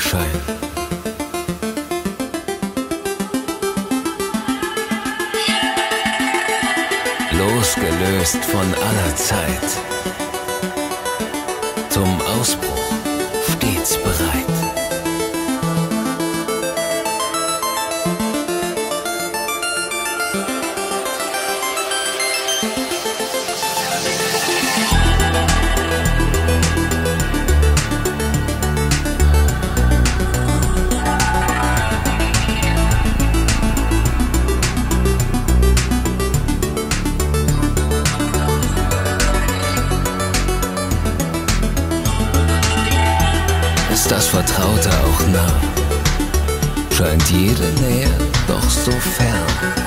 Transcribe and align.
der. 0.00 0.26
Losgelöst 7.32 8.44
von 8.44 8.74
aller 8.74 9.16
Zeit. 9.16 10.25
So 48.86 48.92
fern. 49.00 49.85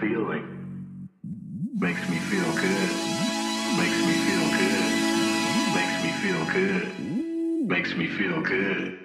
Feeling. 0.00 1.08
Makes 1.78 2.08
me 2.08 2.16
feel 2.16 2.50
good. 2.56 2.90
Makes 3.76 4.00
me 4.08 4.14
feel 4.26 4.46
good. 4.56 4.88
Makes 5.76 5.96
me 6.02 6.10
feel 6.22 6.42
good. 6.56 6.84
Makes 7.68 7.94
me 7.94 8.06
feel 8.06 8.40
good. 8.40 8.98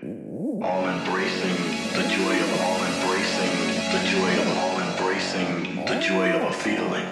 All 0.63 0.87
embracing 0.87 1.57
the 1.99 2.05
joy 2.07 2.35
of 2.45 2.61
all 2.61 2.79
embracing 2.91 3.53
the 3.91 4.01
joy 4.07 4.31
of 4.39 4.47
all 4.57 4.79
embracing 4.87 5.85
the 5.85 5.99
joy 5.99 6.31
of 6.31 6.43
a 6.43 6.53
feeling. 6.63 7.07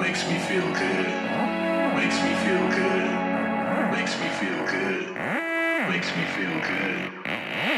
Makes 0.00 0.26
me 0.28 0.38
feel 0.50 0.66
good. 0.74 1.06
Makes 1.94 2.18
me 2.24 2.32
feel 2.44 2.66
good. 2.74 3.06
Makes 3.94 4.14
me 4.18 4.28
feel 4.40 4.60
good. 4.66 5.14
Makes 5.88 6.10
me 6.16 6.24
feel 6.34 6.56
good. 6.66 6.98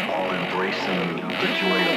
All 0.09 0.31
embracing 0.33 1.17
the 1.29 1.51
joy 1.61 1.81
of 1.91 1.92